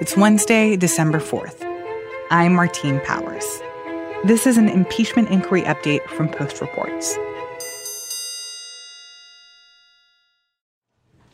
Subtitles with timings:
[0.00, 1.64] It's Wednesday, December 4th.
[2.30, 3.44] I'm Martine Powers.
[4.22, 7.18] This is an impeachment inquiry update from Post Reports.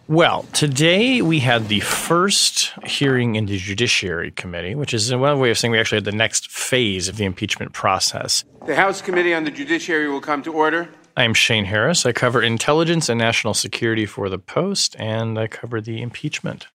[0.09, 5.51] Well, today we had the first hearing in the Judiciary Committee, which is one way
[5.51, 8.45] of saying we actually had the next phase of the impeachment process.
[8.65, 10.89] The House Committee on the Judiciary will come to order.
[11.19, 12.07] I'm Shane Harris.
[12.07, 16.67] I cover intelligence and national security for the Post, and I cover the impeachment.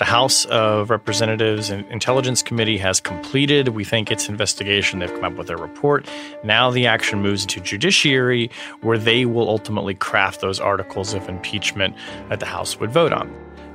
[0.00, 4.98] The House of Representatives and Intelligence Committee has completed, we think, its investigation.
[4.98, 6.08] They've come up with their report.
[6.42, 8.50] Now the action moves to Judiciary,
[8.80, 11.94] where they will ultimately craft those articles of impeachment
[12.30, 13.30] that the House would vote on.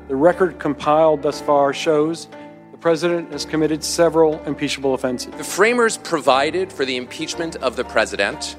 [0.07, 2.27] The record compiled thus far shows
[2.71, 5.31] the president has committed several impeachable offenses.
[5.37, 8.55] The framers provided for the impeachment of the president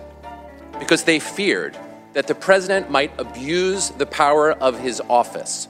[0.79, 1.77] because they feared
[2.13, 5.67] that the president might abuse the power of his office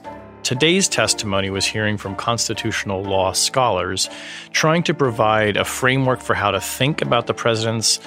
[0.47, 4.09] Today's testimony was hearing from constitutional law scholars
[4.53, 7.99] trying to provide a framework for how to think about the president's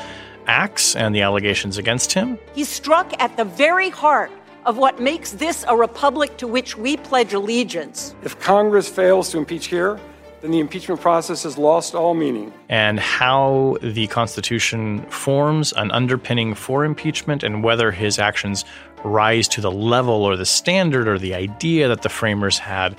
[0.46, 2.38] acts and the allegations against him.
[2.54, 4.30] He struck at the very heart
[4.64, 8.14] of what makes this a republic to which we pledge allegiance.
[8.22, 10.00] If Congress fails to impeach here,
[10.40, 12.52] then the impeachment process has lost all meaning.
[12.68, 18.64] And how the Constitution forms an underpinning for impeachment and whether his actions
[19.04, 22.96] rise to the level or the standard or the idea that the framers had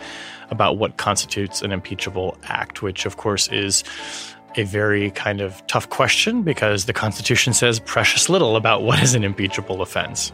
[0.50, 3.84] about what constitutes an impeachable act, which, of course, is
[4.58, 9.16] a very kind of tough question because the Constitution says precious little about what is
[9.16, 10.32] an impeachable offense.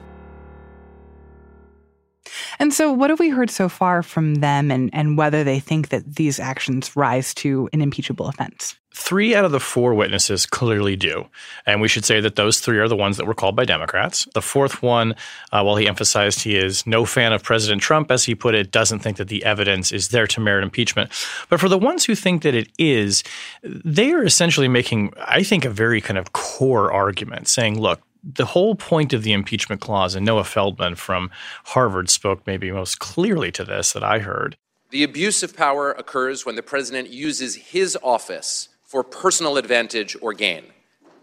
[2.59, 5.89] And so, what have we heard so far from them and, and whether they think
[5.89, 8.75] that these actions rise to an impeachable offense?
[9.00, 11.28] Three out of the four witnesses clearly do.
[11.67, 14.28] And we should say that those three are the ones that were called by Democrats.
[14.33, 15.13] The fourth one,
[15.52, 18.72] uh, while he emphasized he is no fan of President Trump, as he put it,
[18.72, 21.11] doesn't think that the evidence is there to merit impeachment.
[21.47, 23.23] But for the ones who think that it is,
[23.61, 28.01] they are essentially making, I think, a very kind of core argument saying, look,
[28.36, 31.32] the whole point of the impeachment clause, and Noah Feldman from
[31.66, 34.58] Harvard spoke maybe most clearly to this that I heard.
[34.90, 40.34] The abuse of power occurs when the president uses his office for personal advantage or
[40.34, 40.66] gain.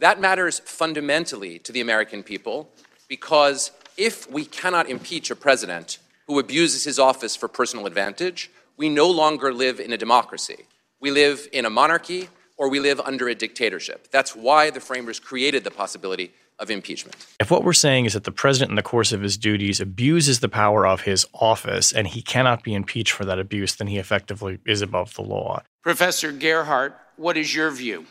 [0.00, 2.70] That matters fundamentally to the American people
[3.08, 8.88] because if we cannot impeach a president who abuses his office for personal advantage, we
[8.88, 10.66] no longer live in a democracy.
[11.00, 14.08] We live in a monarchy or we live under a dictatorship.
[14.10, 17.16] That's why the framers created the possibility of impeachment.
[17.40, 20.40] If what we're saying is that the president, in the course of his duties, abuses
[20.40, 23.98] the power of his office and he cannot be impeached for that abuse, then he
[23.98, 25.62] effectively is above the law.
[25.82, 28.06] Professor Gerhardt, what is your view?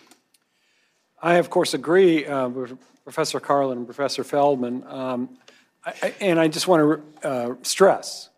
[1.21, 4.83] I, of course, agree uh, with Professor Karlan and Professor Feldman.
[4.87, 5.37] Um,
[5.85, 8.29] I, and I just want to uh, stress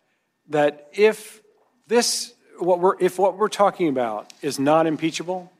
[0.50, 1.42] that if
[1.88, 5.50] this, what we're, if what we're talking about is not impeachable,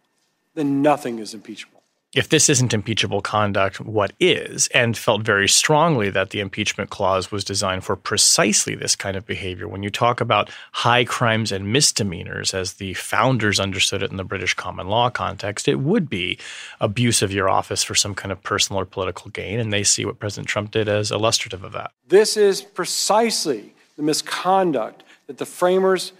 [0.57, 1.77] then nothing is impeachable
[2.17, 4.69] if this isn't impeachable conduct, what is?
[4.69, 9.27] And felt very strongly that the impeachment clause was designed for precisely this kind of
[9.27, 9.69] behavior.
[9.69, 14.25] When you talk about high crimes and misdemeanors, as the founders understood it in the
[14.25, 16.39] British common law context, it would be
[16.81, 19.61] abuse of your office for some kind of personal or political gain.
[19.61, 21.91] And they see what President Trump did as illustrative of that.
[22.09, 26.13] This is precisely the misconduct that the framers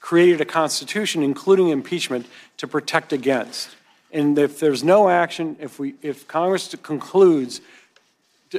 [0.00, 3.76] created a constitution, including impeachment, to protect against.
[4.14, 7.60] And if there's no action, if, we, if Congress concludes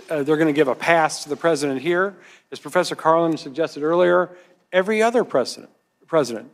[0.09, 2.13] uh, they're going to give a pass to the president here,
[2.51, 4.29] as Professor Karlan suggested earlier,
[4.73, 5.71] every other president,
[6.07, 6.51] president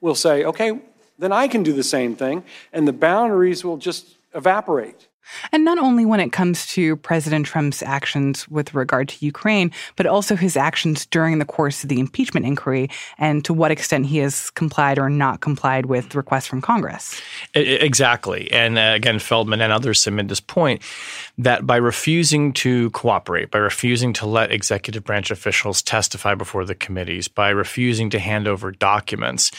[0.00, 0.80] will say, okay,
[1.18, 5.08] then I can do the same thing, and the boundaries will just evaporate.
[5.52, 10.06] And not only when it comes to President Trump's actions with regard to Ukraine, but
[10.06, 14.18] also his actions during the course of the impeachment inquiry and to what extent he
[14.18, 17.20] has complied or not complied with requests from Congress.
[17.54, 18.50] Exactly.
[18.52, 20.82] And uh, again, Feldman and others submit this point
[21.38, 26.74] that by refusing to cooperate, by refusing to let executive branch officials testify before the
[26.74, 29.50] committees, by refusing to hand over documents,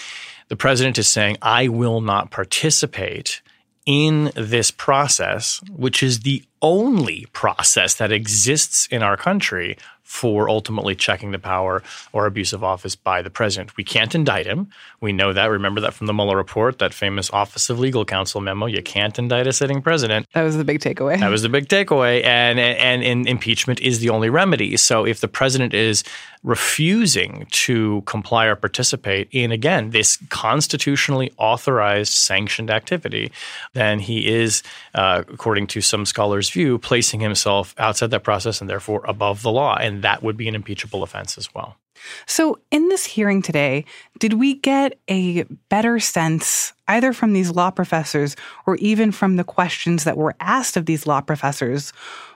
[0.47, 3.41] the president is saying, I will not participate
[3.85, 10.95] in this process, which is the only process that exists in our country for ultimately
[10.95, 11.81] checking the power
[12.13, 13.75] or abuse of office by the president.
[13.75, 14.69] We can't indict him.
[15.01, 15.47] We know that.
[15.47, 18.67] Remember that from the Mueller report, that famous Office of Legal Counsel memo.
[18.67, 20.27] You can't indict a sitting president.
[20.33, 21.19] That was the big takeaway.
[21.19, 22.23] That was the big takeaway.
[22.23, 24.77] And, and, and impeachment is the only remedy.
[24.77, 26.03] So if the president is
[26.45, 33.31] refusing to comply or participate in, again, this constitutionally authorized sanctioned activity,
[33.73, 34.61] then he is,
[34.93, 39.51] uh, according to some scholars' view, placing himself outside that process and therefore above the
[39.51, 39.75] law.
[39.75, 41.77] And that would be an impeachable offense as well.
[42.25, 43.85] So, in this hearing today,
[44.19, 49.43] did we get a better sense, either from these law professors or even from the
[49.43, 51.93] questions that were asked of these law professors,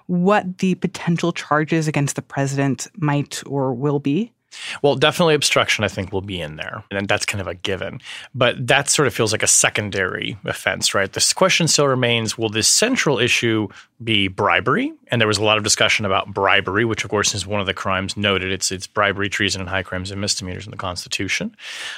[0.08, 4.32] what the potential charges against the president might or will be?
[4.82, 6.84] Well, definitely obstruction, I think, will be in there.
[6.92, 8.02] And that's kind of a given.
[8.34, 11.12] But that sort of feels like a secondary offense, right?
[11.12, 13.68] This question still remains will this central issue
[14.04, 14.94] be bribery?
[15.08, 17.66] And there was a lot of discussion about bribery, which, of course, is one of
[17.66, 18.52] the crimes noted.
[18.52, 21.56] It's, it's bribery, treason, and high crimes and misdemeanors in the Constitution.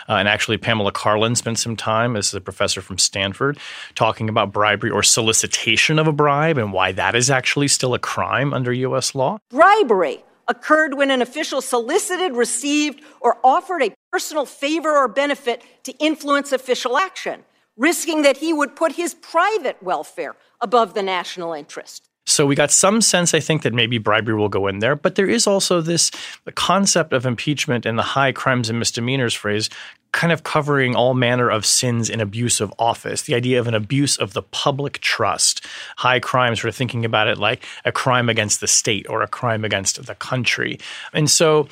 [0.10, 3.60] Uh, and actually, Pamela Karlan spent some time as a professor from Stanford
[3.96, 8.00] talking about bribery or solicitation of a bribe and why that is actually still a
[8.00, 9.14] crime under U.S.
[9.14, 9.38] law.
[9.50, 15.92] Bribery occurred when an official solicited, received, or offered a personal favor or benefit to
[15.94, 17.44] influence official action,
[17.78, 22.11] risking that he would put his private welfare above the national interest.
[22.26, 24.96] So we got some sense, I think, that maybe bribery will go in there.
[24.96, 26.12] But there is also this
[26.56, 29.70] concept of impeachment and the high crimes and misdemeanors phrase
[30.12, 33.74] kind of covering all manner of sins in abuse of office, the idea of an
[33.74, 35.66] abuse of the public trust,
[35.98, 39.64] high crimes, we're thinking about it like a crime against the state or a crime
[39.64, 40.78] against the country.
[41.14, 41.70] And so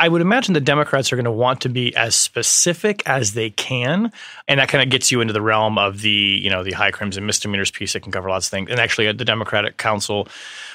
[0.00, 3.50] I would imagine the Democrats are going to want to be as specific as they
[3.50, 4.10] can,
[4.48, 6.90] and that kind of gets you into the realm of the you know the high
[6.90, 8.70] crimes and misdemeanors piece that can cover lots of things.
[8.70, 10.26] And actually, uh, the Democratic Counsel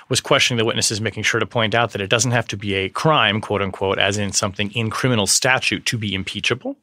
[0.10, 2.76] was questioning the witnesses, making sure to point out that it doesn't have to be
[2.76, 6.78] a crime, quote unquote, as in something in criminal statute to be impeachable.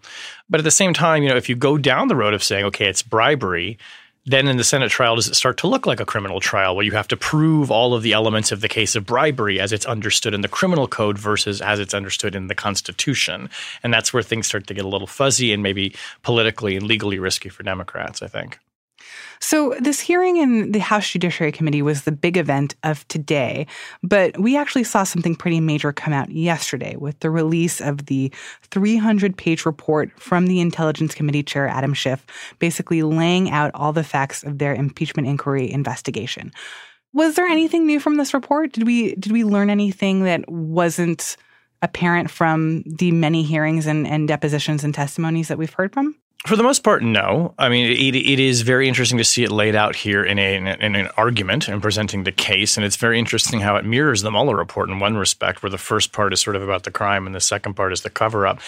[0.50, 2.64] But at the same time, you know, if you go down the road of saying,
[2.64, 3.78] okay, it's bribery,
[4.24, 6.84] then in the Senate trial, does it start to look like a criminal trial where
[6.84, 9.86] you have to prove all of the elements of the case of bribery as it's
[9.86, 13.50] understood in the criminal code versus as it's understood in the Constitution?
[13.82, 17.18] And that's where things start to get a little fuzzy and maybe politically and legally
[17.18, 18.58] risky for Democrats, I think.
[19.40, 23.66] So, this hearing in the House Judiciary Committee was the big event of today,
[24.02, 28.32] but we actually saw something pretty major come out yesterday with the release of the
[28.62, 32.24] 300 page report from the Intelligence Committee Chair Adam Schiff,
[32.58, 36.52] basically laying out all the facts of their impeachment inquiry investigation.
[37.12, 38.72] Was there anything new from this report?
[38.72, 41.36] Did we did we learn anything that wasn't
[41.82, 46.14] apparent from the many hearings and, and depositions and testimonies that we've heard from?
[46.46, 47.54] For the most part, no.
[47.56, 50.56] I mean, it, it is very interesting to see it laid out here in, a,
[50.56, 52.76] in an argument and presenting the case.
[52.76, 55.78] And it's very interesting how it mirrors the Mueller report in one respect, where the
[55.78, 58.44] first part is sort of about the crime and the second part is the cover
[58.44, 58.58] up.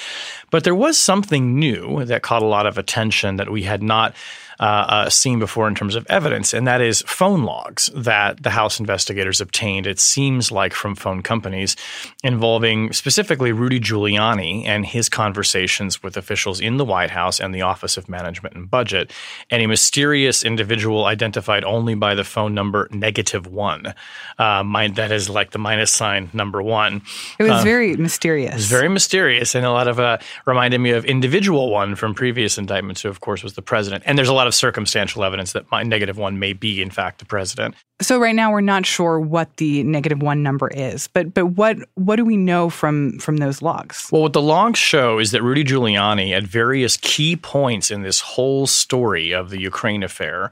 [0.52, 4.14] But there was something new that caught a lot of attention that we had not
[4.60, 8.50] uh, uh, seen before in terms of evidence, and that is phone logs that the
[8.50, 9.86] House investigators obtained.
[9.86, 11.76] It seems like from phone companies
[12.22, 17.62] involving specifically Rudy Giuliani and his conversations with officials in the White House and the
[17.62, 19.12] Office of Management and Budget,
[19.50, 23.94] and a mysterious individual identified only by the phone number negative one.
[24.38, 24.62] Uh,
[24.94, 27.02] that is like the minus sign number one.
[27.38, 28.52] It was uh, very mysterious.
[28.52, 32.14] It was very mysterious, and a lot of uh, reminded me of individual one from
[32.14, 34.04] previous indictments, who of course was the president.
[34.06, 36.90] And there's a lot lot of circumstantial evidence that my negative one may be, in
[36.90, 37.74] fact, the president.
[38.02, 41.78] So right now we're not sure what the negative one number is, but but what
[41.94, 44.08] what do we know from from those logs?
[44.10, 48.20] Well, what the logs show is that Rudy Giuliani, at various key points in this
[48.20, 50.50] whole story of the Ukraine affair,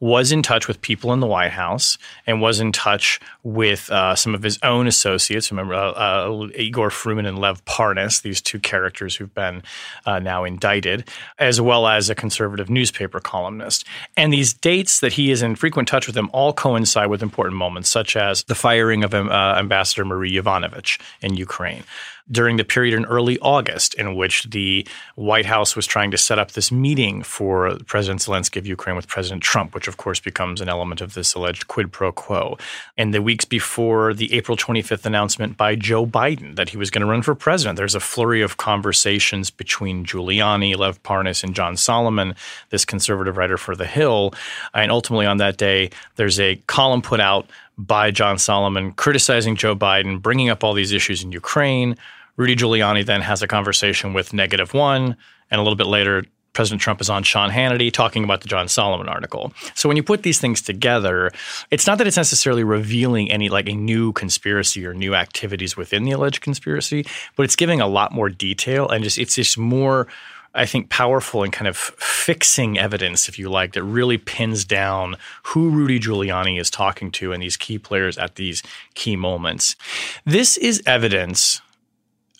[0.00, 4.14] was in touch with people in the White House and was in touch with uh,
[4.14, 5.50] some of his own associates.
[5.50, 9.62] Remember uh, uh, Igor Fruman and Lev Parnas, these two characters who've been
[10.06, 11.08] uh, now indicted,
[11.38, 13.84] as well as a conservative newspaper columnist.
[14.16, 17.56] And these dates that he is in frequent touch with them all coincide with important
[17.56, 21.84] moments, such as the firing of uh, Ambassador Marie Yovanovitch in Ukraine
[22.30, 26.38] during the period in early August in which the White House was trying to set
[26.38, 30.60] up this meeting for President Zelensky of Ukraine with President Trump, which of course becomes
[30.60, 32.58] an element of this alleged quid pro quo.
[32.96, 37.02] And the weeks before the April 25th announcement by Joe Biden that he was going
[37.02, 41.76] to run for president, there's a flurry of conversations between Giuliani, Lev Parnas, and John
[41.76, 42.34] Solomon,
[42.70, 44.34] this conservative writer for The Hill.
[44.74, 49.76] And ultimately on that day, there's a column put out by John Solomon criticizing Joe
[49.76, 51.96] Biden, bringing up all these issues in Ukraine.
[52.38, 55.16] Rudy Giuliani then has a conversation with Negative One,
[55.50, 58.68] and a little bit later, President Trump is on Sean Hannity talking about the John
[58.68, 59.52] Solomon article.
[59.74, 61.32] So when you put these things together,
[61.70, 66.04] it's not that it's necessarily revealing any like a new conspiracy or new activities within
[66.04, 67.04] the alleged conspiracy,
[67.36, 70.06] but it's giving a lot more detail and just it's just more
[70.54, 75.16] I think powerful and kind of fixing evidence, if you like, that really pins down
[75.44, 78.62] who Rudy Giuliani is talking to and these key players at these
[78.94, 79.76] key moments.
[80.24, 81.60] This is evidence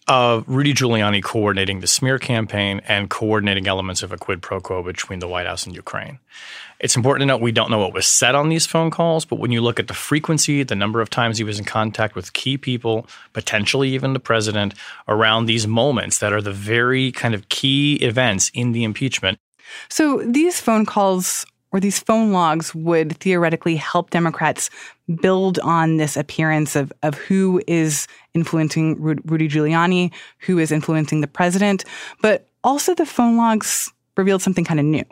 [0.08, 4.82] of Rudy Giuliani coordinating the smear campaign and coordinating elements of a quid pro quo
[4.82, 6.18] between the White House and Ukraine.
[6.80, 9.38] It's important to note we don't know what was said on these phone calls, but
[9.38, 12.32] when you look at the frequency, the number of times he was in contact with
[12.32, 14.74] key people, potentially even the president,
[15.08, 19.38] around these moments that are the very kind of key events in the impeachment.
[19.88, 24.70] So these phone calls or these phone logs would theoretically help Democrats
[25.20, 31.26] build on this appearance of, of who is influencing Rudy Giuliani, who is influencing the
[31.26, 31.84] president.
[32.22, 35.04] But also, the phone logs revealed something kind of new.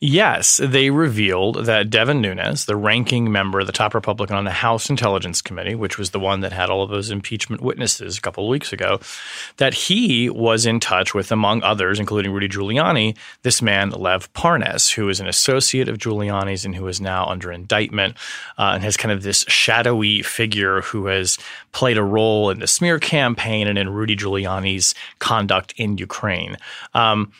[0.00, 4.88] Yes, they revealed that Devin Nunes, the ranking member, the top Republican on the House
[4.88, 8.44] Intelligence Committee, which was the one that had all of those impeachment witnesses a couple
[8.44, 9.00] of weeks ago,
[9.56, 14.94] that he was in touch with, among others, including Rudy Giuliani, this man, Lev Parnas,
[14.94, 18.16] who is an associate of Giuliani's and who is now under indictment
[18.56, 21.38] uh, and has kind of this shadowy figure who has
[21.72, 26.56] played a role in the smear campaign and in Rudy Giuliani's conduct in Ukraine.
[26.94, 27.32] Um,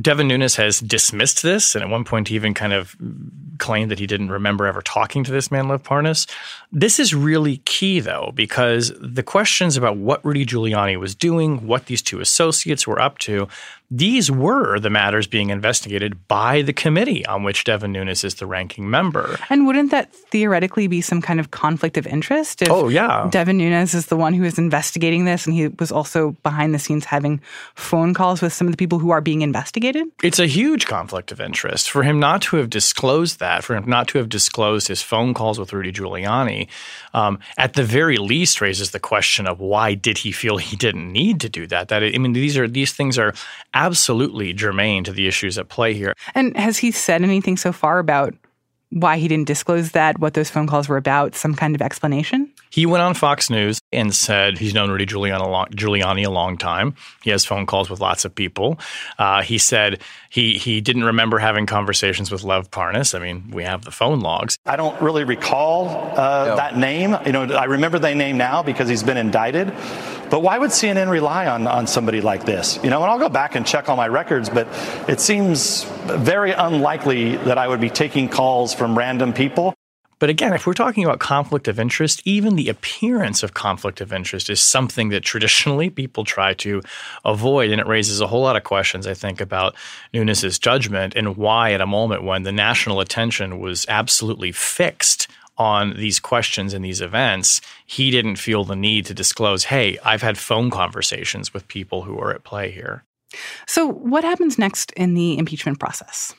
[0.00, 2.94] Devin Nunes has dismissed this, and at one point he even kind of
[3.58, 6.28] claimed that he didn't remember ever talking to this man, Lev Parnas.
[6.70, 11.86] This is really key, though, because the questions about what Rudy Giuliani was doing, what
[11.86, 13.48] these two associates were up to,
[13.90, 18.46] these were the matters being investigated by the committee on which Devin Nunes is the
[18.46, 19.38] ranking member.
[19.48, 22.60] And wouldn't that theoretically be some kind of conflict of interest?
[22.60, 23.28] If oh, yeah.
[23.30, 26.78] Devin Nunes is the one who is investigating this, and he was also behind the
[26.78, 27.40] scenes having
[27.74, 30.06] phone calls with some of the people who are being investigated?
[30.22, 31.90] It's a huge conflict of interest.
[31.90, 35.32] For him not to have disclosed that, for him not to have disclosed his phone
[35.32, 36.68] calls with Rudy Giuliani,
[37.14, 41.10] um, at the very least raises the question of why did he feel he didn't
[41.10, 41.88] need to do that?
[41.88, 43.32] That I mean, these are these things are
[43.78, 46.14] absolutely germane to the issues at play here.
[46.34, 48.34] And has he said anything so far about
[48.90, 52.50] why he didn't disclose that, what those phone calls were about, some kind of explanation?
[52.70, 56.30] He went on Fox News and said he's known Rudy Giuliani a long, Giuliani a
[56.30, 56.94] long time.
[57.22, 58.78] He has phone calls with lots of people.
[59.18, 63.14] Uh, he said he he didn't remember having conversations with Lev Parnas.
[63.14, 64.56] I mean, we have the phone logs.
[64.66, 66.56] I don't really recall uh, no.
[66.56, 67.16] that name.
[67.26, 69.72] You know, I remember the name now because he's been indicted.
[70.30, 72.78] But why would CNN rely on, on somebody like this?
[72.82, 74.66] You know, and I'll go back and check all my records, but
[75.08, 79.74] it seems very unlikely that I would be taking calls from random people.
[80.18, 84.12] But again, if we're talking about conflict of interest, even the appearance of conflict of
[84.12, 86.82] interest is something that traditionally people try to
[87.24, 87.70] avoid.
[87.70, 89.76] And it raises a whole lot of questions, I think, about
[90.12, 95.94] Nunes's judgment and why, at a moment when the national attention was absolutely fixed on
[95.96, 100.38] these questions and these events, he didn't feel the need to disclose, hey, I've had
[100.38, 103.04] phone conversations with people who are at play here.
[103.66, 106.34] So, what happens next in the impeachment process?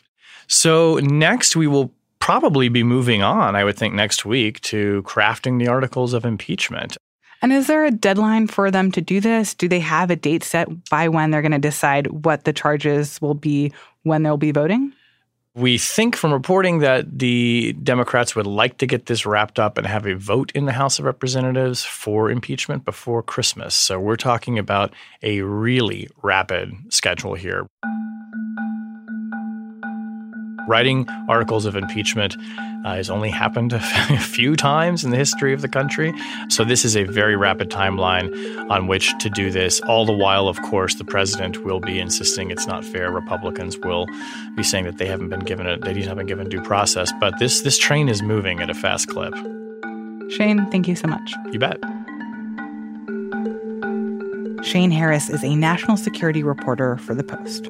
[0.48, 5.60] So, next we will probably be moving on, I would think, next week to crafting
[5.60, 6.98] the articles of impeachment.
[7.42, 9.54] And is there a deadline for them to do this?
[9.54, 13.22] Do they have a date set by when they're going to decide what the charges
[13.22, 13.72] will be
[14.04, 14.94] when they'll be voting?
[15.56, 19.88] We think from reporting that the Democrats would like to get this wrapped up and
[19.88, 23.74] have a vote in the House of Representatives for impeachment before Christmas.
[23.74, 27.68] So we're talking about a really rapid schedule here
[30.70, 32.38] writing articles of impeachment
[32.86, 33.80] uh, has only happened a
[34.20, 36.14] few times in the history of the country.
[36.48, 38.30] So, this is a very rapid timeline
[38.70, 39.82] on which to do this.
[39.82, 43.12] All the while, of course, the president will be insisting it's not fair.
[43.12, 44.06] Republicans will
[44.56, 47.12] be saying that they haven't been given that he's not been given due process.
[47.20, 49.34] But this this train is moving at a fast clip.
[50.30, 51.34] Shane, thank you so much.
[51.52, 51.80] You bet.
[54.64, 57.70] Shane Harris is a national security reporter for The Post.